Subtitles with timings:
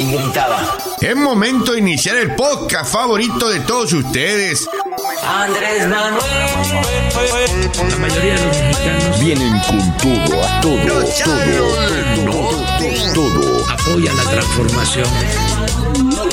[0.00, 0.78] y gritaba.
[1.00, 4.68] Es momento de iniciar el podcast favorito de todos ustedes.
[5.22, 6.22] Andrés Manuel.
[7.90, 12.39] La mayoría de los mexicanos Vienen con todo, a Los todo,
[13.14, 13.64] todo.
[13.68, 15.06] apoyan la transformación.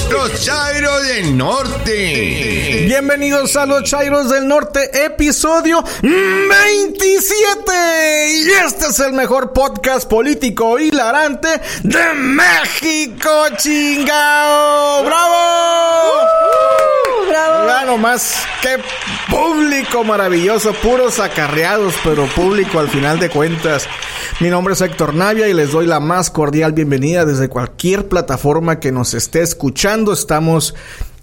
[0.10, 2.84] Los Chairos del Norte.
[2.86, 8.30] Bienvenidos a los Chairos del Norte, episodio 27.
[8.30, 11.50] Y este es el mejor podcast político hilarante
[11.84, 15.04] de México, chingao.
[15.04, 16.57] ¡Bravo!
[17.86, 18.78] Nomás, qué
[19.30, 23.88] público maravilloso, puros acarreados, pero público al final de cuentas.
[24.40, 28.80] Mi nombre es Héctor Navia y les doy la más cordial bienvenida desde cualquier plataforma
[28.80, 30.12] que nos esté escuchando.
[30.12, 30.76] Estamos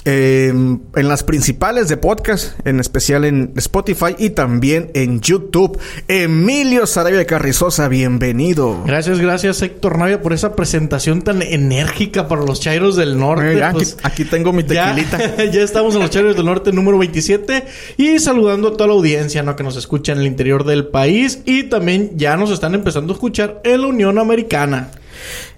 [0.04, 5.78] eh, en las principales de podcast, en especial en Spotify y también en YouTube.
[6.08, 8.82] Emilio Sarabia Carrizosa, bienvenido.
[8.84, 13.54] Gracias, gracias Héctor Navia por esa presentación tan enérgica para los Chairos del Norte.
[13.54, 15.44] Eh, aquí, Pues, aquí tengo mi ya, tequilita.
[15.50, 17.64] ya estamos en los Chairos del Norte número 27
[17.96, 19.56] y saludando a toda la audiencia ¿no?
[19.56, 23.16] que nos escucha en el interior del país y también ya nos están empezando a
[23.16, 24.90] escuchar en la Unión Americana.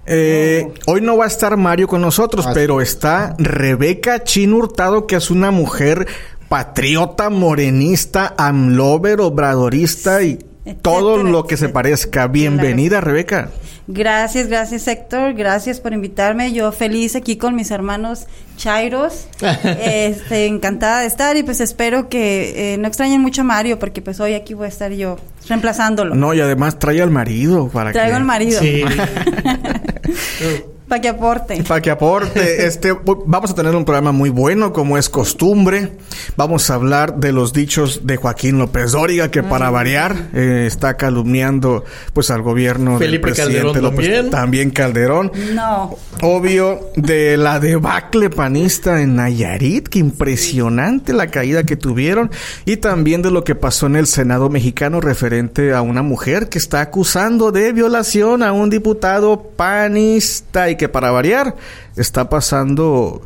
[0.05, 5.15] Eh, hoy no va a estar Mario con nosotros, pero está Rebeca Chin Hurtado, que
[5.15, 6.07] es una mujer
[6.49, 10.39] patriota, morenista, amlover, obradorista y
[10.81, 12.27] todo Etcétera, lo que se parezca.
[12.27, 13.49] Bienvenida, Rebeca.
[13.89, 16.51] Gracias, gracias Héctor, gracias por invitarme.
[16.51, 19.27] Yo feliz aquí con mis hermanos Chairos,
[19.63, 24.01] este, encantada de estar y pues espero que eh, no extrañen mucho a Mario porque
[24.01, 26.15] pues hoy aquí voy a estar yo reemplazándolo.
[26.15, 28.17] No, y además trae al marido para Traigo que...
[28.17, 28.83] al marido Sí.
[30.87, 31.63] para que aporte.
[31.63, 35.91] Para que aporte, este, vamos a tener un programa muy bueno, como es costumbre.
[36.35, 40.95] Vamos a hablar de los dichos de Joaquín López Dóriga, que para variar eh, está
[40.95, 44.29] calumniando, pues, al gobierno Felipe del presidente Calderón López, también.
[44.29, 45.31] también Calderón.
[45.53, 52.31] No, Obvio, de la debacle panista en Nayarit, que impresionante la caída que tuvieron,
[52.65, 56.57] y también de lo que pasó en el Senado mexicano referente a una mujer que
[56.57, 61.55] está acusando de violación a un diputado panista y que para variar
[61.95, 63.21] está pasando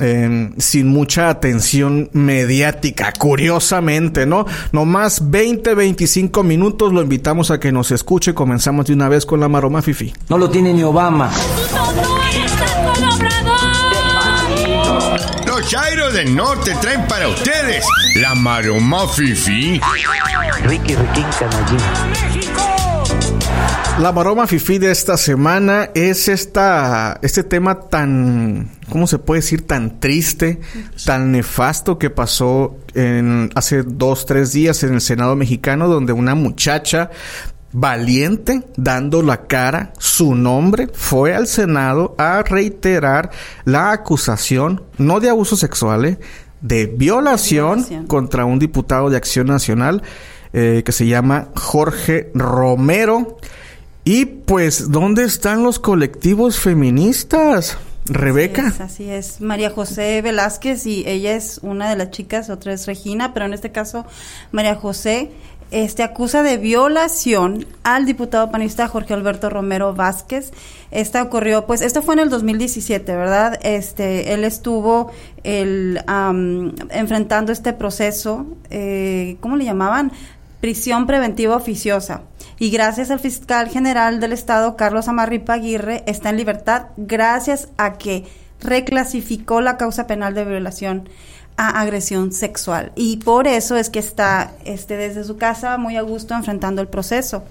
[0.00, 4.44] eh, sin mucha atención mediática, curiosamente, ¿no?
[4.72, 9.24] No más 20, 25 minutos, lo invitamos a que nos escuche, comenzamos de una vez
[9.24, 10.12] con la maroma fifi.
[10.28, 11.30] No lo tiene ni Obama.
[15.46, 17.84] Los Chairos del Norte traen para ustedes
[18.16, 19.80] la maroma fifi.
[20.64, 22.73] Ricky Riquín Canallín.
[24.00, 29.66] La maroma fifi de esta semana es esta, este tema tan, ¿cómo se puede decir?
[29.68, 30.60] Tan triste,
[31.06, 36.34] tan nefasto que pasó en, hace dos, tres días en el Senado mexicano, donde una
[36.34, 37.10] muchacha
[37.70, 43.30] valiente, dando la cara, su nombre, fue al Senado a reiterar
[43.64, 46.18] la acusación, no de abuso sexual, eh,
[46.60, 48.06] de violación, Violación.
[48.08, 50.02] contra un diputado de Acción Nacional
[50.52, 53.38] eh, que se llama Jorge Romero.
[54.04, 57.78] Y pues, ¿dónde están los colectivos feministas?
[58.06, 58.74] Rebeca.
[58.80, 59.40] Así es.
[59.40, 63.54] María José Velázquez y ella es una de las chicas, otra es Regina, pero en
[63.54, 64.04] este caso
[64.52, 65.30] María José
[65.70, 70.52] este acusa de violación al diputado panista Jorge Alberto Romero Vázquez.
[70.90, 73.58] Esta ocurrió, pues, esto fue en el 2017, ¿verdad?
[73.62, 75.10] Este, él estuvo
[75.42, 80.12] el, am, enfrentando este proceso, eh, ¿cómo le llamaban?
[80.60, 82.22] Prisión preventiva oficiosa.
[82.58, 87.94] Y gracias al fiscal general del estado, Carlos Amarripa Aguirre, está en libertad gracias a
[87.94, 88.24] que
[88.60, 91.08] reclasificó la causa penal de violación
[91.56, 92.92] a agresión sexual.
[92.96, 96.88] Y por eso es que está este, desde su casa muy a gusto enfrentando el
[96.88, 97.44] proceso.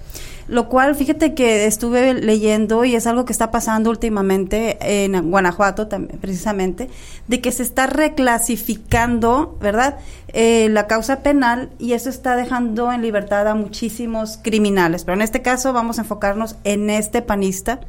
[0.47, 5.87] Lo cual, fíjate que estuve leyendo y es algo que está pasando últimamente en Guanajuato
[5.87, 6.89] también, precisamente,
[7.27, 9.97] de que se está reclasificando, ¿verdad?
[10.27, 15.05] Eh, la causa penal y eso está dejando en libertad a muchísimos criminales.
[15.05, 17.79] Pero en este caso vamos a enfocarnos en este panista,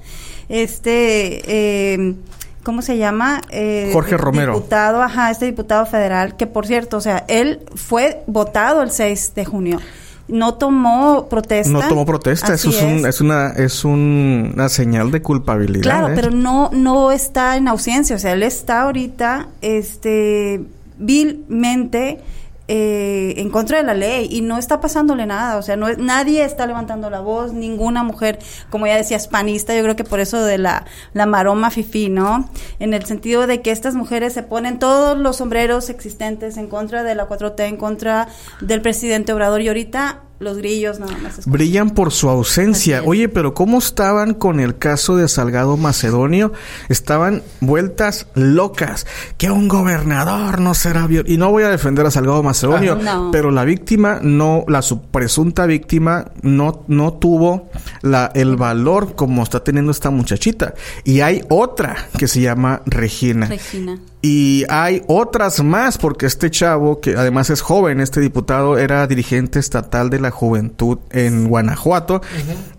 [0.49, 1.43] este...
[1.47, 2.15] Eh,
[2.63, 3.43] ¿Cómo se llama?
[3.51, 4.55] Eh, Jorge Romero.
[4.55, 9.35] Diputado, ajá, este diputado federal, que por cierto, o sea, él fue votado el 6
[9.35, 9.81] de junio.
[10.27, 11.71] No tomó protesta.
[11.71, 15.83] No tomó protesta, eso Así es, un- es una es un- una señal de culpabilidad.
[15.83, 16.13] Claro, ¿eh?
[16.15, 20.63] pero no no está en ausencia, o sea, él está ahorita este
[20.99, 22.21] vilmente
[22.67, 25.99] eh, en contra de la ley y no está pasándole nada, o sea, no es,
[25.99, 28.39] nadie está levantando la voz, ninguna mujer,
[28.71, 32.49] como ya decía, hispanista, yo creo que por eso de la, la maroma fifí, ¿no?
[32.79, 37.03] En el sentido de que estas mujeres se ponen todos los sombreros existentes en contra
[37.03, 38.29] de la 4T, en contra
[38.61, 41.33] del presidente Obrador y ahorita los grillos nada más.
[41.33, 41.53] escuchan.
[41.53, 43.03] Brillan por su ausencia.
[43.05, 46.53] Oye, pero ¿cómo estaban con el caso de Salgado Macedonio?
[46.89, 49.07] Estaban vueltas locas.
[49.39, 53.03] Que un gobernador no será viol- Y no voy a defender a Salgado Macedonio, Ah,
[53.03, 53.31] no.
[53.33, 57.71] pero la víctima no, la su- presunta víctima no, no tuvo
[58.03, 60.75] la, el valor como está teniendo esta muchachita.
[61.05, 63.47] Y hay otra que se llama Regina.
[63.47, 63.99] Regina.
[64.27, 69.59] Y hay otras más, porque este chavo, que además es joven, este diputado era dirigente
[69.59, 72.23] estatal de la juventud en Guanajuato,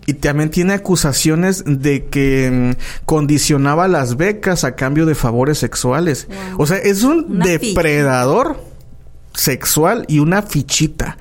[0.06, 6.26] y también tiene acusaciones de que mm, condicionaba las becas a cambio de favores sexuales.
[6.26, 6.62] Wow.
[6.62, 8.60] O sea, es un Una depredador
[9.32, 11.16] sexual y una fichita.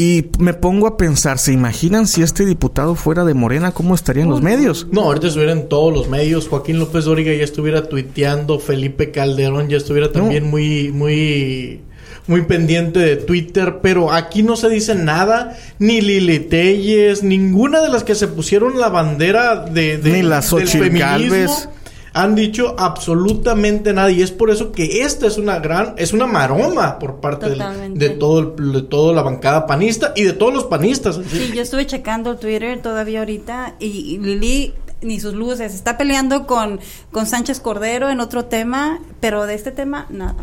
[0.00, 4.28] Y me pongo a pensar, ¿se imaginan si este diputado fuera de Morena, cómo estarían
[4.28, 4.86] los medios?
[4.92, 6.46] No, ahorita estuviera en todos los medios.
[6.46, 8.60] Joaquín López Dóriga ya estuviera tuiteando.
[8.60, 11.80] Felipe Calderón ya estuviera también muy, muy,
[12.28, 13.80] muy pendiente de Twitter.
[13.82, 15.58] Pero aquí no se dice nada.
[15.80, 20.40] Ni Lili Telles, ninguna de las que se pusieron la bandera de, de- Ni la
[20.42, 21.72] del feminismo.
[22.14, 24.10] Han dicho absolutamente nada.
[24.10, 27.58] Y es por eso que esta es una gran, es una maroma por parte del-
[27.98, 31.20] de todo el- de toda la bancada panista y de todos los panistas.
[31.30, 36.46] Sí, yo estuve checando Twitter todavía ahorita y, y Lili ni sus luces está peleando
[36.46, 36.80] con
[37.12, 40.34] con Sánchez Cordero en otro tema, pero de este tema nada.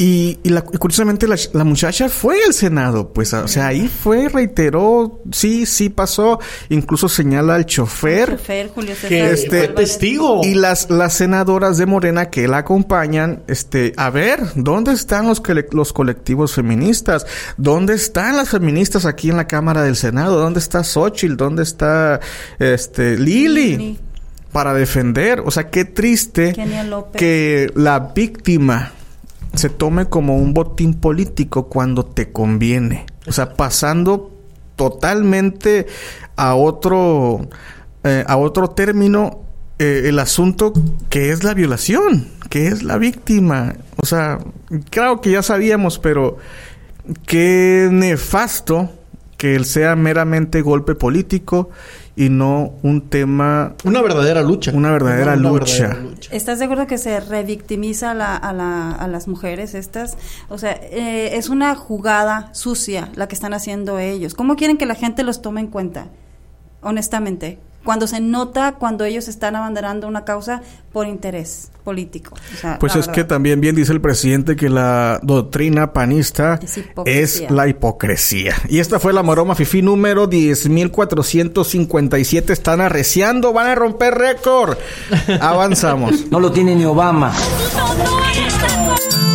[0.00, 4.28] Y, y la- curiosamente la, la muchacha fue al Senado, pues, o sea, ahí fue,
[4.28, 8.36] reiteró, sí, sí pasó, incluso señala al chofer.
[8.36, 10.40] Chofer, Julio César Que Este, fue testigo.
[10.44, 15.42] Y las, las senadoras de Morena que la acompañan, este, a ver, ¿dónde están los,
[15.72, 17.26] los colectivos feministas?
[17.56, 20.38] ¿Dónde están las feministas aquí en la Cámara del Senado?
[20.38, 21.34] ¿Dónde está Xochitl?
[21.36, 22.20] ¿Dónde está,
[22.60, 23.76] este, Lili?
[23.76, 23.98] Lili.
[24.52, 26.54] Para defender, o sea, qué triste
[27.14, 28.92] que la víctima
[29.54, 33.06] se tome como un botín político cuando te conviene.
[33.26, 34.30] O sea, pasando
[34.76, 35.86] totalmente
[36.36, 37.48] a otro,
[38.04, 39.40] eh, a otro término
[39.78, 40.72] eh, el asunto
[41.08, 43.74] que es la violación, que es la víctima.
[44.02, 44.38] O sea,
[44.90, 46.38] claro que ya sabíamos, pero
[47.26, 48.90] qué nefasto
[49.36, 51.70] que él sea meramente golpe político
[52.18, 54.72] y no un tema, Una verdadera lucha.
[54.74, 55.96] Una verdadera lucha.
[56.32, 60.16] ¿Estás de acuerdo que se revictimiza a, la, a, la- a las mujeres estas?
[60.48, 64.34] O sea, eh, es una jugada sucia la que están haciendo ellos.
[64.34, 66.08] ¿Cómo quieren que la gente los tome en cuenta?
[66.82, 67.58] Honestamente.
[67.88, 70.60] Cuando se nota cuando ellos están abanderando una causa
[70.92, 72.34] por interés político.
[72.34, 76.60] O sea, Pues es que también bien dice el presidente que la doctrina panista
[77.06, 78.56] es la hipocresía.
[78.68, 82.50] Y esta fue la maroma fifi número 10.457.
[82.50, 84.76] Están arreciando, van a romper récord.
[85.40, 86.26] Avanzamos.
[86.30, 87.32] No lo tiene ni Obama.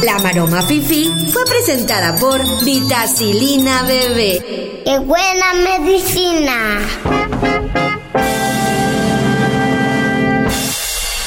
[0.04, 4.84] La Maroma Fifi fue presentada por Vitacilina Bebé.
[4.86, 6.82] ¡Qué buena medicina!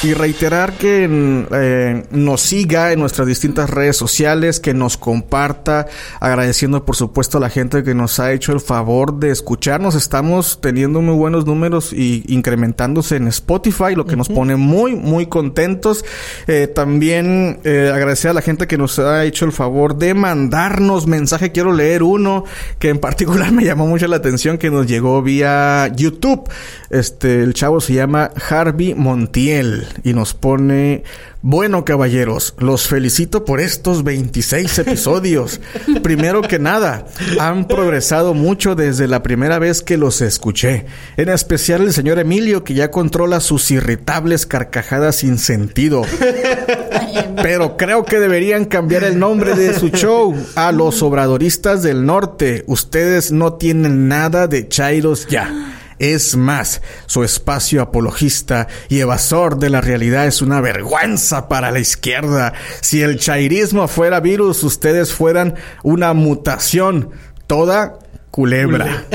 [0.06, 1.08] Y reiterar que
[1.50, 5.88] eh, nos siga en nuestras distintas redes sociales, que nos comparta,
[6.20, 9.96] agradeciendo por supuesto a la gente que nos ha hecho el favor de escucharnos.
[9.96, 15.26] Estamos teniendo muy buenos números y incrementándose en Spotify, lo que nos pone muy, muy
[15.26, 16.04] contentos.
[16.46, 21.08] Eh, también eh, agradecer a la gente que nos ha hecho el favor de mandarnos
[21.08, 21.50] mensaje.
[21.50, 22.44] Quiero leer uno
[22.78, 26.48] que en particular me llamó mucho la atención que nos llegó vía YouTube.
[26.90, 31.04] Este, el chavo se llama Harvey Montiel y nos pone,
[31.42, 35.60] bueno caballeros, los felicito por estos 26 episodios.
[36.02, 37.06] Primero que nada,
[37.40, 40.86] han progresado mucho desde la primera vez que los escuché.
[41.16, 46.02] En especial el señor Emilio que ya controla sus irritables carcajadas sin sentido.
[47.42, 52.64] Pero creo que deberían cambiar el nombre de su show a los obradoristas del norte.
[52.66, 55.75] Ustedes no tienen nada de Chairos ya.
[55.98, 61.78] Es más, su espacio apologista y evasor de la realidad es una vergüenza para la
[61.78, 62.52] izquierda.
[62.80, 67.10] Si el chairismo fuera virus, ustedes fueran una mutación
[67.46, 67.98] toda
[68.30, 69.06] culebra.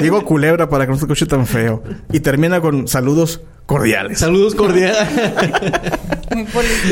[0.00, 1.82] Digo culebra para que no se escuche tan feo.
[2.12, 4.18] Y termina con saludos cordiales.
[4.18, 4.98] Saludos cordiales.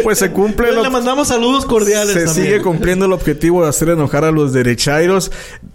[0.03, 2.13] Pues se cumple lo Le mandamos saludos cordiales.
[2.13, 2.47] se también.
[2.47, 5.31] sigue cumpliendo el objetivo de hacer enojar a los derechairos.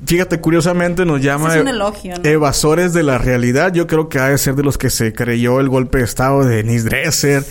[0.06, 2.30] Fíjate, curiosamente nos llama es un elogio, ¿no?
[2.30, 3.74] evasores de la realidad.
[3.74, 6.44] Yo creo que ha de ser de los que se creyó el golpe de estado
[6.44, 7.44] de Denise Dresser,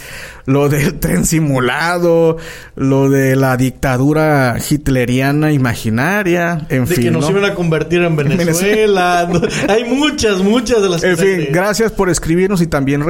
[0.44, 2.36] lo del tren simulado,
[2.76, 7.04] lo de la dictadura hitleriana imaginaria, en De fin.
[7.04, 7.38] que nos ¿no?
[7.38, 9.28] iban a convertir en Venezuela.
[9.68, 13.02] Hay muchas, muchas de las En fin, gracias por escribirnos y también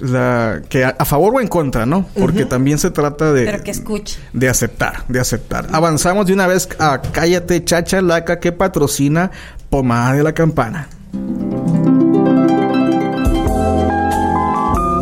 [0.00, 2.06] la, que a, a favor o en contra, ¿no?
[2.18, 3.44] porque también se trata de...
[3.44, 4.18] Pero que escuche.
[4.32, 5.68] De aceptar, de aceptar.
[5.72, 9.30] Avanzamos de una vez a Cállate Chachalaca que patrocina
[9.70, 10.88] Pomada de la Campana.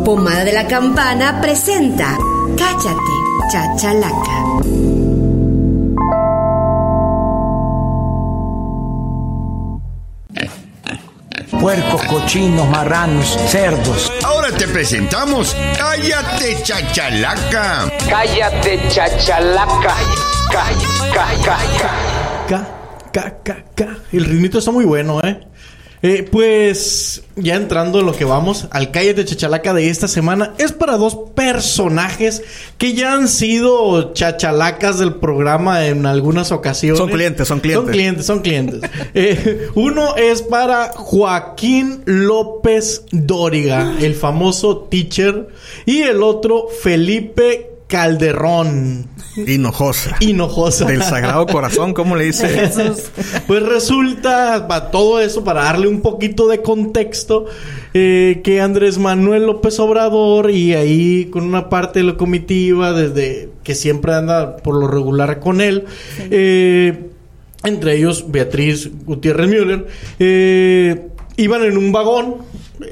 [0.05, 2.17] Pomada de la Campana presenta
[2.57, 4.90] Cállate, Chachalaca.
[11.61, 14.11] Puercos, cochinos, marranos, cerdos.
[14.23, 17.87] Ahora te presentamos Cállate Chachalaca.
[18.09, 19.95] Cállate, chachalaca.
[20.51, 20.65] Ca,
[21.13, 21.91] ca, ca, ca.
[22.49, 22.67] Ca,
[23.13, 23.87] ca, ca, ca.
[24.11, 25.39] El ritmito está muy bueno, ¿eh?
[26.03, 30.55] Eh, pues ya entrando en lo que vamos al Calle de Chachalaca de esta semana,
[30.57, 32.41] es para dos personajes
[32.79, 36.97] que ya han sido chachalacas del programa en algunas ocasiones.
[36.97, 37.83] Son clientes, son clientes.
[37.83, 38.81] Son clientes, son clientes.
[39.13, 45.49] Eh, uno es para Joaquín López Dóriga, el famoso teacher,
[45.85, 49.09] y el otro Felipe Calderón.
[49.35, 50.15] Hinojosa.
[50.19, 50.85] Hinojosa.
[50.85, 52.69] Del Sagrado Corazón, ¿cómo le dice?
[53.47, 57.45] Pues resulta, para todo eso, para darle un poquito de contexto,
[57.93, 63.49] eh, que Andrés Manuel López Obrador y ahí con una parte de la comitiva, desde
[63.63, 65.85] que siempre anda por lo regular con él,
[66.29, 67.09] eh,
[67.63, 69.87] entre ellos Beatriz Gutiérrez Müller,
[70.19, 71.07] eh,
[71.37, 72.37] iban en un vagón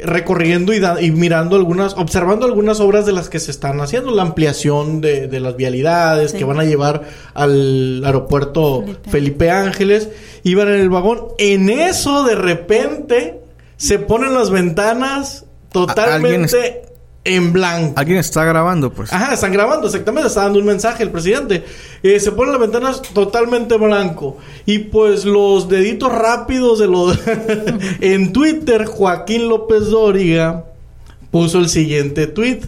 [0.04, 4.12] recorriendo y, da- y mirando algunas, observando algunas obras de las que se están haciendo,
[4.12, 6.38] la ampliación de, de las vialidades Sí.
[6.38, 7.04] que van a llevar
[7.34, 9.10] al aeropuerto Felipe.
[9.10, 9.52] Felipe.
[9.52, 10.10] Ángeles,
[10.44, 13.40] iban en el vagón, en eso de repente
[13.78, 16.82] se ponen las ventanas totalmente
[17.30, 17.94] en blanco.
[17.96, 19.14] Alguien está grabando, pues.
[19.14, 21.64] Ajá, están grabando, exactamente, está dando un mensaje el presidente.
[22.02, 24.38] Eh, se ponen las ventanas totalmente blanco.
[24.66, 27.20] Y pues los deditos rápidos de los...
[28.02, 30.66] en Twitter, Joaquín López Dóriga
[31.30, 32.62] puso el siguiente tweet.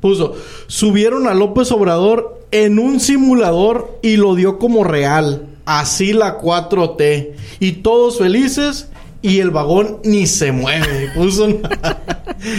[0.00, 0.34] Puso,
[0.66, 5.46] subieron a López Obrador en un simulador y lo dio como real.
[5.66, 7.30] Así la 4T.
[7.60, 8.88] Y todos felices
[9.24, 11.10] y el vagón ni se mueve.
[11.14, 11.48] Puso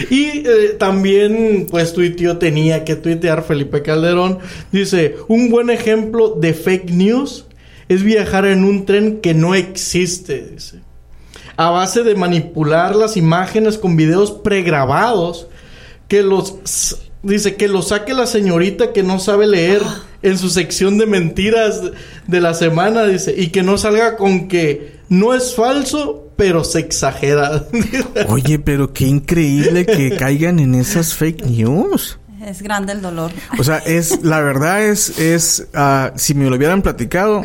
[0.09, 4.39] y eh, también, pues, tuiteó, tenía que tuitear Felipe Calderón.
[4.71, 7.45] Dice, un buen ejemplo de fake news
[7.87, 10.79] es viajar en un tren que no existe, dice.
[11.55, 15.47] A base de manipular las imágenes con videos pregrabados
[16.07, 16.55] que los...
[17.21, 19.81] Dice que lo saque la señorita que no sabe leer
[20.23, 21.81] en su sección de mentiras
[22.25, 26.79] de la semana, dice, y que no salga con que no es falso, pero se
[26.79, 27.65] exagera.
[28.29, 32.19] Oye, pero qué increíble que caigan en esas fake news.
[32.45, 33.31] Es grande el dolor.
[33.57, 37.41] O sea, es, la verdad es, es, ah, si me lo hubieran platicado,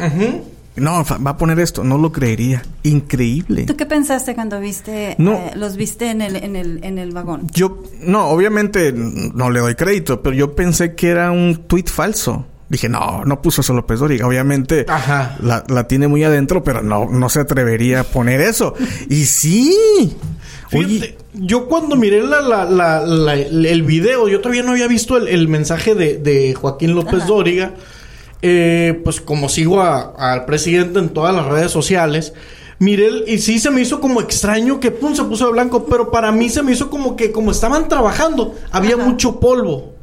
[0.77, 2.63] no, va a poner esto, no lo creería.
[2.83, 3.65] Increíble.
[3.65, 5.33] ¿Tú qué pensaste cuando viste, No.
[5.33, 7.47] eh, los viste en el, en el, en el vagón?
[7.53, 12.47] Yo, no, obviamente no le doy crédito, pero yo pensé que era un tuit falso.
[12.71, 14.27] Dije, no, no puso eso López Dóriga.
[14.27, 15.37] Obviamente Ajá.
[15.43, 18.75] la, la tiene muy adentro, pero no, no se atrevería a poner eso.
[19.11, 19.77] Y sí.
[20.69, 24.87] Fíjate, Oye, yo cuando miré la, la- la- la- el video, yo todavía no había
[24.87, 27.73] visto el, el mensaje de, de Joaquín López Dóriga.
[28.43, 32.33] Eh, pues como sigo al presidente en todas las redes sociales,
[32.79, 35.85] miré el- y sí se me hizo como extraño que pum, se puso de blanco,
[35.87, 39.95] pero para mí se me hizo como que como estaban trabajando, había mucho polvo.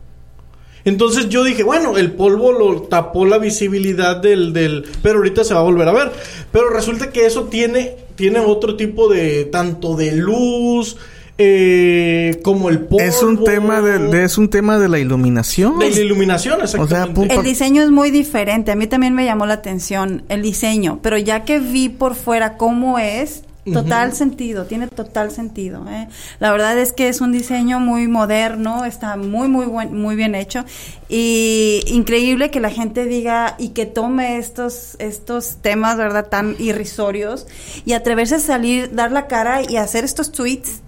[0.88, 4.86] Entonces yo dije, bueno, el polvo lo tapó la visibilidad del, del...
[5.03, 6.12] Pero ahorita se va a volver a ver.
[6.51, 9.46] Pero resulta que eso tiene, tiene otro tipo de...
[9.46, 10.96] Tanto de luz,
[11.39, 13.00] eh, como el polvo.
[13.03, 15.77] es un tema de, de- es un tema de la iluminación.
[15.79, 17.36] De la iluminación, exactamente.
[17.36, 18.72] El diseño es muy diferente.
[18.72, 22.58] A mí también me llamó la atención el diseño, pero ya que vi por fuera
[22.58, 25.86] cómo es, total sentido, tiene total sentido.
[25.89, 26.07] ¿eh?
[26.39, 30.36] La verdad es que es un diseño muy moderno, está muy, muy, buen, muy bien
[30.36, 30.63] hecho
[31.09, 36.27] y increíble que la gente diga y que tome estos, estos temas, ¿verdad?
[36.27, 37.47] Tan irrisorios
[37.86, 40.81] y atreverse a salir, dar la cara y hacer estos tweets.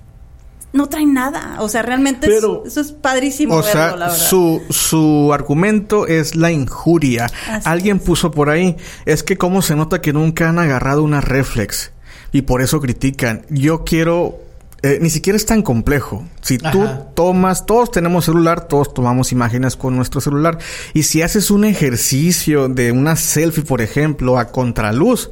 [0.71, 4.15] No traen nada, o sea, realmente es- eso es padrísimo O verlo, sea, la verdad.
[4.15, 7.25] su, su argumento es la injuria.
[7.49, 8.03] Así Alguien es.
[8.03, 11.91] puso por ahí, es que cómo se nota que nunca han agarrado una reflex
[12.31, 13.45] y por eso critican.
[13.49, 14.39] Yo quiero,
[14.81, 16.23] eh, ni siquiera es tan complejo.
[16.41, 17.07] Si tú Ajá.
[17.15, 20.57] tomas, todos tenemos celular, todos tomamos imágenes con nuestro celular
[20.93, 25.29] y si haces un ejercicio de una selfie, por ejemplo, a contraluz,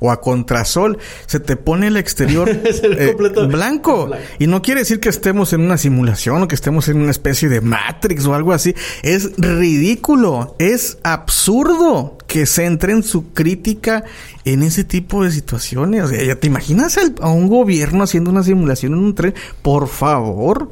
[0.00, 3.46] o a contrasol, se te pone el exterior eh, blanco.
[3.46, 4.10] blanco.
[4.38, 7.48] Y no quiere decir que estemos en una simulación o que estemos en una especie
[7.48, 8.74] de Matrix o algo así.
[9.02, 12.16] Es ridículo, es absurdo.
[12.28, 14.04] que centren su crítica
[14.44, 16.04] en ese tipo de situaciones.
[16.04, 19.34] O sea, ¿ya te imaginas a un gobierno haciendo una simulación en un tren?
[19.62, 20.70] Por favor.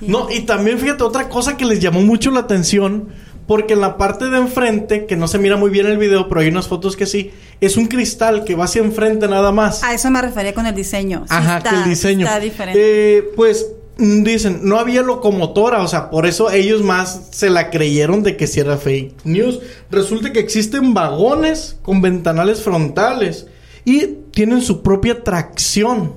[0.00, 3.08] No, y también fíjate otra cosa que les llamó mucho la atención,
[3.46, 6.28] porque en la parte de enfrente, que no se mira muy bien en el video,
[6.28, 9.82] pero hay unas fotos que sí, es un cristal que va hacia enfrente nada más.
[9.82, 11.20] A eso me refería con el diseño.
[11.28, 12.26] Sí Ajá, está- que el diseño.
[12.26, 12.80] Está diferente.
[13.18, 13.66] Eh, pues
[13.98, 18.36] mm, dicen, no había locomotora, o sea, por eso ellos más se la creyeron de
[18.36, 19.58] que si era fake news.
[19.90, 23.46] Resulta que existen vagones con ventanales frontales
[23.84, 26.12] y tienen su propia tracción.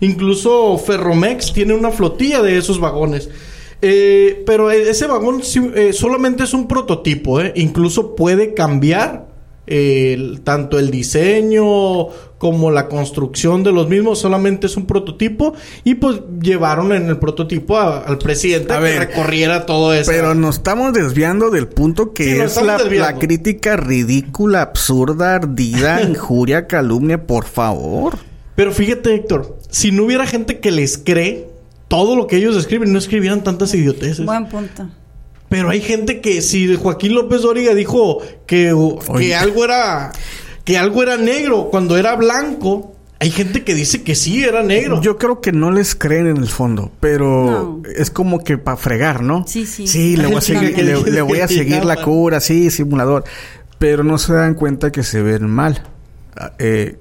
[0.00, 3.28] Incluso Ferromex tiene una flotilla de esos vagones.
[3.82, 5.42] Eh, pero e- ese vagón
[5.74, 7.52] eh, solamente es un prototipo, ¿eh?
[7.56, 9.29] Incluso puede cambiar
[9.70, 12.08] eh, el- tanto el diseño
[12.38, 14.18] como la construcción de los mismos.
[14.18, 15.54] Solamente es un prototipo.
[15.84, 20.10] Y pues llevaron en el prototipo a- al presidente A ver, que recorriera todo eso.
[20.10, 26.02] Pero nos estamos desviando del punto que Sí, es la, la crítica ridícula, absurda, ardida,
[26.08, 28.18] injuria, calumnia, por favor.
[28.56, 31.48] Pero fíjate, Héctor, si no hubiera gente que les cree
[31.88, 34.24] todo lo que ellos escriben, no escribieran tantas idioteces.
[34.26, 34.88] Buen punto.
[35.50, 38.74] Pero hay gente que si Joaquín López Dóriga dijo que,
[39.18, 40.12] que algo era
[40.64, 45.00] que algo era negro cuando era blanco, hay gente que dice que sí era negro.
[45.02, 47.82] Yo creo que no les creen en el fondo, pero No.
[47.96, 49.44] es como que para fregar, ¿no?
[49.46, 49.86] Sí, sí.
[49.86, 53.24] Sí, le voy a seguir, le, voy a seguir la cura, sí, simulador.
[53.78, 55.82] Pero no se dan cuenta que se ven mal.
[56.36, 56.96] Ah, eh,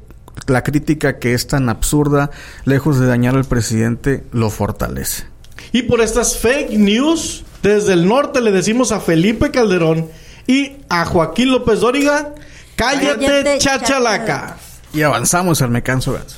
[0.48, 2.32] la crítica que es tan absurda,
[2.66, 5.26] lejos de dañar al presidente, lo fortalece.
[5.72, 10.10] Y por estas fake news, desde el norte le decimos a Felipe Calderón
[10.48, 12.34] y a Joaquín López Dóriga,
[12.76, 14.58] cállate, Cállate, chachalaca.
[14.94, 16.36] Y avanzamos al Me Canso Ganso.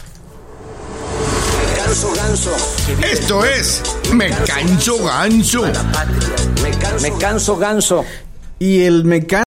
[3.03, 3.81] Esto es
[4.13, 5.63] Me Canso Ganso.
[7.01, 8.05] Me canso ganso.
[8.59, 9.43] Y el mecánico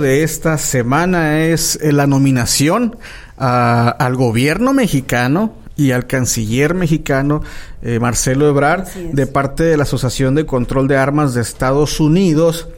[0.00, 2.96] de esta semana es la nominación
[3.36, 7.40] a- al gobierno mexicano y al canciller mexicano
[7.80, 12.68] eh, Marcelo Ebrard de parte de la Asociación de Control de Armas de Estados Unidos.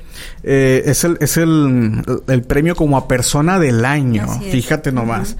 [0.45, 5.37] Eh, es el, es el, el premio como a persona del año, fíjate nomás.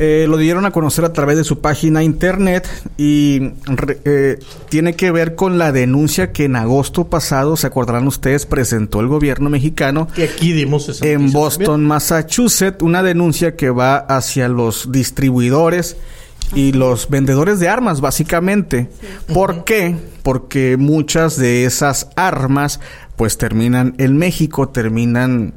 [0.00, 4.94] Eh, lo dieron a conocer a través de su página internet y re- eh, tiene
[4.94, 9.50] que ver con la denuncia que en agosto pasado, se acordarán ustedes, presentó el gobierno
[9.50, 15.96] mexicano Que aquí dimos esa en Boston, Massachusetts, una denuncia que va hacia los distribuidores
[16.54, 18.90] y los vendedores de armas, básicamente.
[19.32, 19.96] ¿Por qué?
[20.22, 22.80] Porque muchas de esas armas
[23.16, 25.54] pues terminan en México, terminan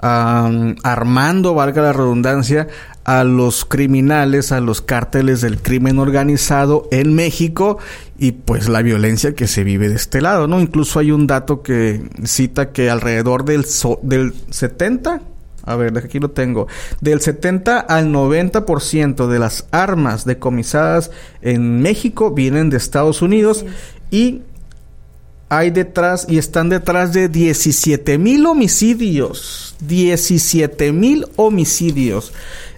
[0.00, 2.66] am, armando, valga la redundancia,
[3.04, 7.78] a los criminales, a los cárteles del crimen organizado en México
[8.18, 10.58] y pues la violencia que se vive de este lado, ¿no?
[10.60, 15.20] Incluso hay un dato que cita que alrededor del, so- del 70,
[15.64, 16.68] a ver, aquí lo tengo,
[17.00, 21.10] del 70 al 90% de las armas decomisadas
[21.42, 23.64] en México vienen de Estados Unidos
[24.10, 24.42] y
[25.48, 29.76] hay detrás y están detrás de 17 mil homicidios.
[29.80, 32.32] 17 mil homicidios.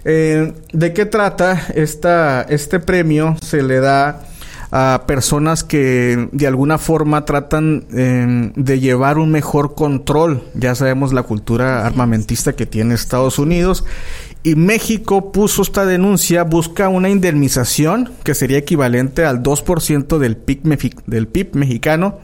[0.05, 3.35] Eh, ¿De qué trata esta, este premio?
[3.41, 4.26] Se le da
[4.71, 10.43] a personas que de alguna forma tratan eh, de llevar un mejor control.
[10.53, 13.85] Ya sabemos la cultura armamentista que tiene Estados Unidos.
[14.43, 21.03] Y México puso esta denuncia, busca una indemnización que sería equivalente al 2% del PIB,
[21.05, 22.19] del PIB mexicano.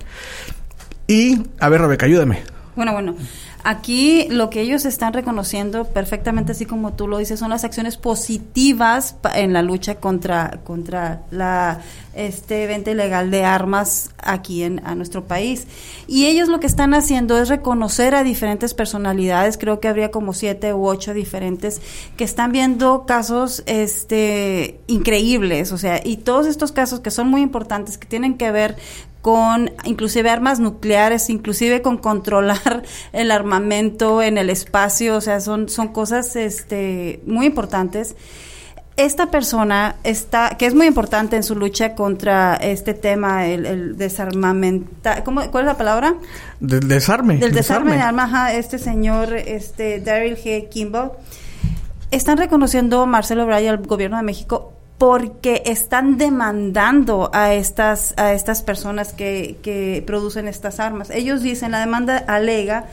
[1.07, 2.43] Y, a ver, Rebeca, ayúdame.
[2.75, 3.15] Bueno, bueno.
[3.65, 7.95] Aquí lo que ellos están reconociendo perfectamente, así como tú lo dices, son las acciones
[7.95, 11.79] positivas en la lucha contra contra la
[12.13, 15.65] este venta ilegal de armas aquí en a nuestro país.
[16.07, 19.57] Y ellos lo que están haciendo es reconocer a diferentes personalidades.
[19.57, 21.81] Creo que habría como siete u ocho diferentes
[22.17, 27.41] que están viendo casos este increíbles, o sea, y todos estos casos que son muy
[27.41, 28.75] importantes que tienen que ver
[29.23, 32.83] con inclusive armas nucleares, inclusive con controlar
[33.13, 38.17] el armamento en el espacio, o sea, son, son cosas este, muy importantes.
[38.97, 43.97] Esta persona está, que es muy importante en su lucha contra este tema, el, el
[43.97, 46.15] desarmamenta, ¿cómo, ¿cuál es la palabra?
[46.59, 47.37] Del desarme.
[47.37, 50.67] Del desarme de armas, ajá, este señor, este Daryl G.
[50.67, 51.13] Kimball,
[52.11, 54.72] están reconociendo Marcelo y al gobierno de México
[55.03, 61.09] porque están demandando a estas a estas personas que, producen estas armas.
[61.09, 62.85] Ellos dicen, la demanda alega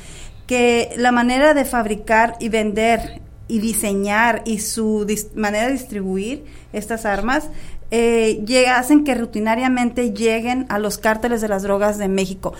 [0.48, 7.06] que la manera de fabricar y vender y diseñar y su manera de distribuir estas
[7.06, 7.48] armas
[7.92, 12.54] eh, llega- hacen que rutinariamente lleguen a los cárteles de las drogas de México.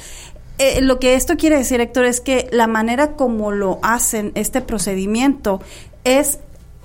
[0.58, 4.60] eh, lo que esto quiere decir, Héctor, es que la manera como lo hacen este
[4.60, 5.60] procedimiento
[6.04, 6.38] es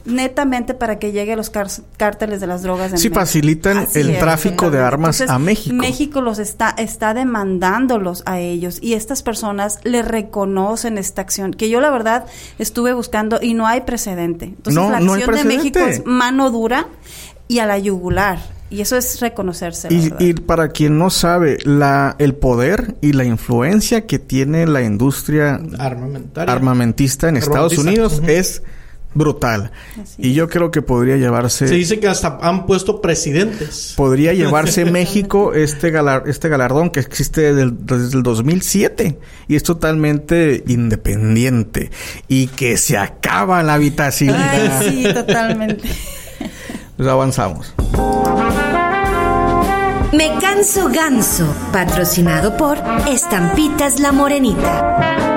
[0.05, 1.51] netamente para que llegue a los
[1.97, 2.91] cárteles de las drogas.
[2.91, 3.19] en Sí, México.
[3.21, 5.75] facilitan Así el es, tráfico de armas a México.
[5.75, 11.69] México los está, está demandándolos a ellos y estas personas le reconocen esta acción, que
[11.69, 12.25] yo la verdad
[12.59, 14.45] estuve buscando y no hay precedente.
[14.45, 15.55] Entonces No, la no hay acción de.
[15.55, 16.87] México es mano dura
[17.47, 18.39] y a la yugular.
[18.69, 19.87] Y eso es reconocerse.
[19.91, 24.81] Y, y para quien no sabe, la, el poder y la influencia que tiene la
[24.81, 25.61] industria
[26.35, 27.77] armamentista en Estados.
[27.77, 28.63] Unidos es
[29.15, 29.71] brutal.
[30.19, 31.67] Y yo creo que podría llevarse...
[31.67, 33.93] Se dice que hasta han puesto presidentes.
[33.97, 39.55] Podría llevarse México este, galar- este galardón que existe desde el, desde el 2007 y
[39.55, 41.89] es totalmente independiente
[42.27, 44.79] y que se acaba la vitacilidad.
[44.79, 45.89] Ay, sí, totalmente.
[46.97, 47.73] Pues avanzamos.
[50.13, 52.77] Me canso ganso, patrocinado por
[53.09, 55.34] Estampitas La Morenita.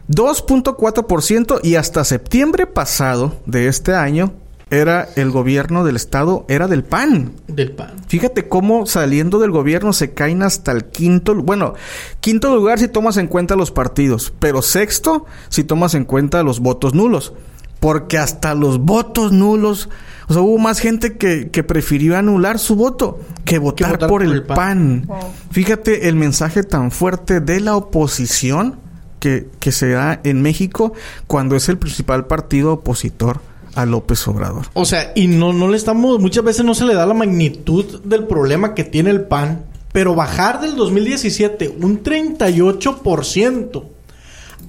[0.09, 4.31] 2.4% y hasta septiembre pasado de este año
[4.69, 7.33] era el gobierno del estado, era del PAN.
[7.47, 7.93] Del PAN.
[8.07, 11.75] Fíjate cómo saliendo del gobierno se caen hasta el quinto, bueno,
[12.19, 16.59] quinto lugar si tomas en cuenta los partidos, pero sexto si tomas en cuenta los
[16.59, 17.33] votos nulos.
[17.79, 19.89] Porque hasta los votos nulos,
[20.27, 24.23] o sea, hubo más gente que, que prefirió anular su voto que votar, votar por,
[24.23, 24.43] por el.
[24.43, 25.07] PAN.
[25.51, 28.79] Fíjate el mensaje tan fuerte de la oposición
[29.19, 30.93] que, que se da en México
[31.27, 33.41] cuando es el principal partido opositor
[33.75, 34.65] a López Obrador.
[34.73, 38.01] O sea, y no, no le estamos, muchas veces no se le da la magnitud
[38.03, 43.83] del problema que tiene el PAN, pero bajar del 2017 un 38%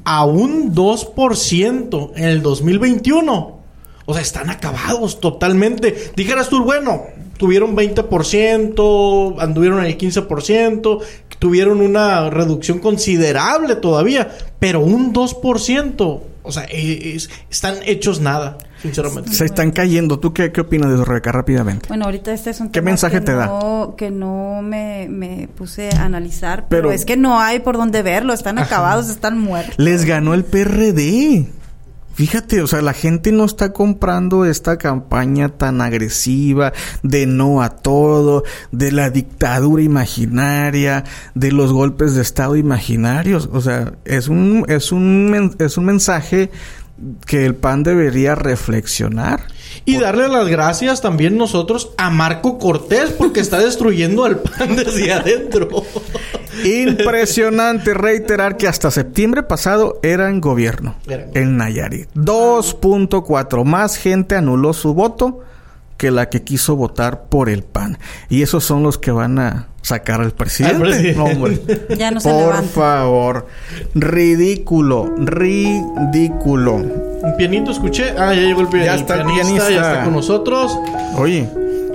[0.05, 3.57] a un 2% en el 2021.
[4.09, 6.13] O sea, están acabados totalmente.
[6.15, 7.03] Dijeras tú, bueno,
[7.39, 11.01] tuvieron 20%, anduvieron en el 15%,
[11.41, 16.21] tuvieron una reducción considerable todavía, pero un 2%.
[16.45, 19.33] O sea, e- es- están hechos nada, sinceramente.
[19.33, 20.19] Se están cayendo.
[20.19, 21.33] ¿Tú qué, qué opinas de eso, Rebeca?
[21.33, 21.89] Rápidamente.
[21.89, 23.47] Bueno, ahorita este es un ¿Qué tema mensaje que te da?
[23.47, 27.77] no- Que no me, me puse a analizar, pero, Pero- es que no hay por
[27.77, 29.75] dónde verlo, están acabados, están muertos.
[29.79, 31.47] Les ganó el PRD.
[32.15, 37.69] Fíjate, o sea, la gente no está comprando esta campaña tan agresiva de no a
[37.69, 43.51] todo, de la dictadura imaginaria, de los golpes de estado imaginarios.
[43.53, 46.51] O sea, es un es un es un mensaje
[47.27, 49.45] que el PAN debería reflexionar.
[49.85, 55.13] Y darle las gracias también nosotros a Marco Cortés porque está destruyendo al PAN desde
[55.13, 55.69] adentro.
[56.65, 61.27] Impresionante reiterar que hasta septiembre pasado era en gobierno Era.
[61.35, 62.09] en Nayarit.
[62.15, 65.41] 2.4 más gente anuló su voto
[65.97, 67.99] que la que quiso votar por el PAN.
[68.29, 70.77] Y esos son los que van a sacar al presidente.
[70.77, 71.17] Al presidente.
[71.19, 71.61] No, hombre.
[71.97, 72.63] Ya no se por levanta.
[72.69, 73.47] favor.
[73.95, 76.75] Ridículo, ridículo.
[76.77, 78.11] Un pianito escuché.
[78.19, 79.71] Ah, ya llegó el, pi- Ya el está el pianista, pianista.
[79.71, 80.79] ya está con nosotros.
[81.17, 81.49] Oye,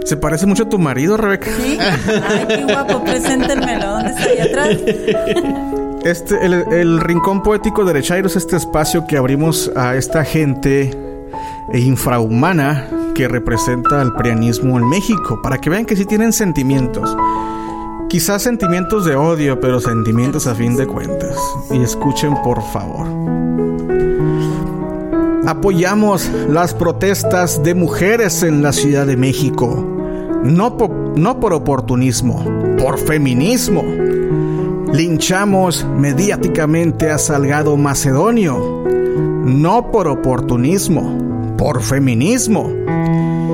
[0.03, 1.51] se parece mucho a tu marido, Rebeca.
[1.55, 1.77] ¿Sí?
[1.79, 3.85] Ay, qué guapo, preséntenmelo.
[3.91, 4.77] ¿Dónde está ahí atrás?
[6.03, 10.89] Este, el, el Rincón Poético de Lechairo es este espacio que abrimos a esta gente
[11.75, 17.15] infrahumana que representa al prianismo en México, para que vean que sí tienen sentimientos.
[18.09, 21.35] Quizás sentimientos de odio, pero sentimientos a fin de cuentas.
[21.71, 23.07] Y escuchen por favor.
[25.47, 29.67] Apoyamos las protestas de mujeres en la Ciudad de México.
[30.43, 32.43] No, po- no por oportunismo,
[32.77, 33.83] por feminismo.
[34.93, 38.83] Linchamos mediáticamente a Salgado Macedonio,
[39.45, 41.17] no por oportunismo,
[41.61, 42.71] por feminismo.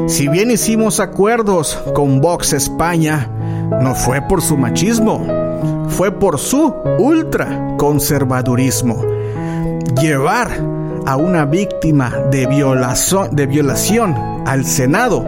[0.08, 3.30] Si bien hicimos acuerdos con Vox España,
[3.82, 5.28] no fue por su machismo,
[5.90, 9.04] fue por su ultraconservadurismo.
[10.00, 10.52] Llevar
[11.06, 14.16] a una víctima de, violazo- de violación
[14.48, 15.26] al Senado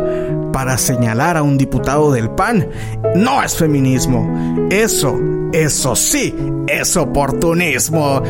[0.54, 2.66] para señalar a un diputado del PAN
[3.14, 4.68] no es feminismo.
[4.72, 5.20] Eso,
[5.52, 6.34] eso sí,
[6.70, 8.22] es oportunismo.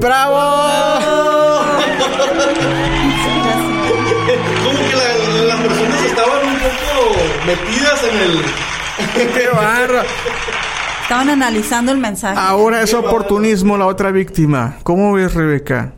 [0.00, 0.38] ¡Bravo!
[4.64, 8.42] Como que la- las personas estaban un poco metidas en el.
[9.34, 10.02] ¡Qué barra!
[11.02, 12.38] Estaban analizando el mensaje.
[12.38, 14.76] Ahora es oportunismo la otra víctima.
[14.82, 15.92] ¿Cómo ves, Rebeca?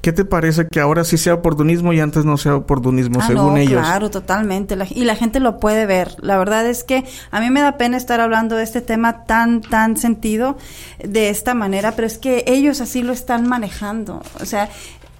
[0.00, 3.54] ¿Qué te parece que ahora sí sea oportunismo y antes no sea oportunismo, Ah, según
[3.54, 3.80] no, ellos?
[3.82, 4.76] Claro, totalmente.
[4.76, 6.14] La- y la gente lo puede ver.
[6.20, 9.60] La verdad es que a mí me da pena estar hablando de este tema tan,
[9.60, 10.56] tan sentido
[11.02, 14.22] de esta manera, pero es que ellos así lo están manejando.
[14.40, 14.68] O sea,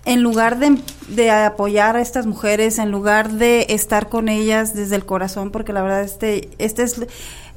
[0.08, 4.96] en lugar de, de apoyar a estas mujeres, en lugar de estar con ellas desde
[4.96, 7.06] el corazón, porque la verdad este, este es...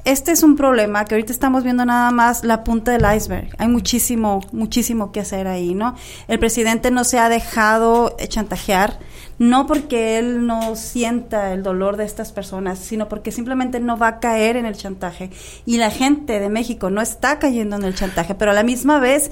[0.04, 3.54] Este es un problema que ahorita estamos viendo nada más la punta del iceberg.
[3.58, 5.94] Hay muchísimo, muchísimo que hacer ahí, ¿no?
[6.26, 8.98] El presidente no se ha dejado chantajear,
[9.38, 14.08] no porque él no sienta el dolor de estas personas, sino porque simplemente no va
[14.08, 15.30] a caer en el chantaje.
[15.66, 18.98] Y la gente de México no está cayendo en el chantaje, pero a la misma
[18.98, 19.30] vez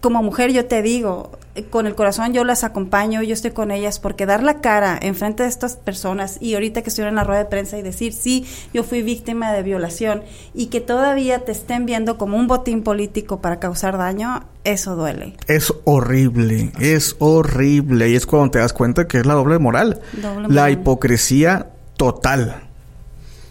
[0.00, 1.30] como mujer yo te digo,
[1.70, 5.14] con el corazón yo las acompaño, yo estoy con ellas, porque dar la cara en
[5.14, 8.12] frente de estas personas y ahorita que estuvieron en la rueda de prensa y decir,
[8.12, 10.22] sí, yo fui víctima de violación
[10.54, 15.34] y que todavía te estén viendo como un botín político para causar daño, eso duele.
[15.48, 18.08] Es horrible, es horrible.
[18.10, 20.00] Y es cuando te das cuenta que es la doble moral.
[20.14, 20.72] Doble La moral.
[20.72, 22.69] hipocresía total.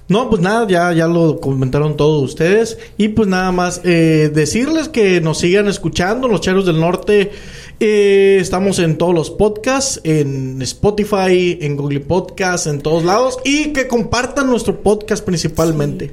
[0.09, 2.79] No, pues nada, ya, ya lo comentaron todos ustedes.
[2.97, 7.31] Y pues nada más eh, decirles que nos sigan escuchando, los Cheros del Norte.
[7.79, 13.37] Eh, estamos en todos los podcasts, en Spotify, en Google Podcasts, en todos lados.
[13.45, 16.11] Y que compartan nuestro podcast principalmente.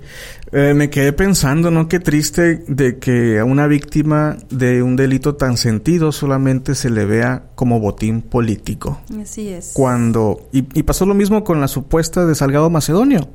[0.52, 1.88] Eh, me quedé pensando, ¿no?
[1.88, 7.06] Qué triste de que a una víctima de un delito tan sentido solamente se le
[7.06, 9.00] vea como botín político.
[9.20, 9.70] Así es.
[9.72, 10.48] Cuando...
[10.52, 13.26] Y, y pasó lo mismo con la supuesta de Salgado Macedonio.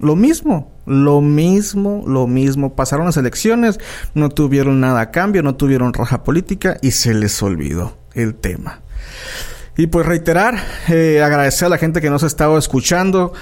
[0.00, 2.74] Lo mismo, lo mismo, lo mismo.
[2.74, 3.78] Pasaron las elecciones,
[4.14, 8.80] no tuvieron nada a cambio, no tuvieron raja política y se les olvidó el tema.
[9.76, 10.56] Y pues reiterar,
[10.88, 13.32] eh, agradecer a la gente que nos ha estado escuchando.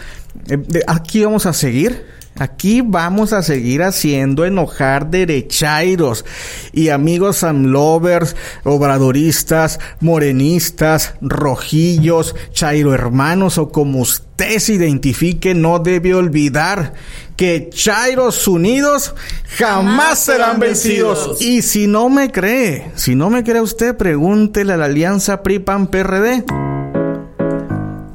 [0.49, 2.05] Eh, de- aquí vamos a seguir.
[2.39, 6.25] Aquí vamos a seguir haciendo enojar derechairos
[6.73, 16.15] y amigos amlovers, obradoristas, morenistas, rojillos, chairo hermanos o como usted se identifique, no debe
[16.15, 16.93] olvidar
[17.37, 19.15] que chairos unidos
[19.57, 21.41] jamás serán vencidos.
[21.41, 26.45] Y si no me cree, si no me cree usted, pregúntele a la alianza PRI-PAN-PRD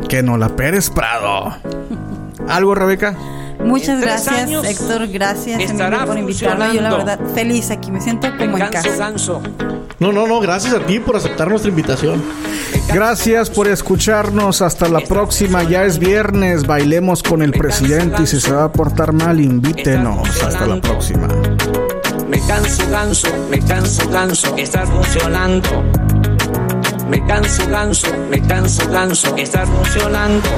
[0.08, 1.56] que no la Pérez Prado.
[2.50, 3.16] ¿Algo, Rebeca?
[3.66, 5.08] Muchas En gracias, años Héctor.
[5.08, 6.74] Gracias estará por invitarme.
[6.74, 8.96] Yo la verdad feliz aquí, me siento como en casa.
[8.98, 9.42] ganso.
[10.00, 12.24] No, no, no, gracias a ti por aceptar nuestra invitación.
[12.94, 14.62] Gracias por escucharnos.
[14.62, 15.64] Hasta la próxima.
[15.64, 16.66] Ya es viernes.
[16.66, 20.28] Bailemos con el presidente y si se va a portar mal, invítenos.
[20.42, 21.28] Hasta la próxima.
[22.28, 25.84] Me canso, ganso, me canso, ganso, estás funcionando.
[27.10, 30.50] Me canso, ganso, me canso, ganso, estás funcionando.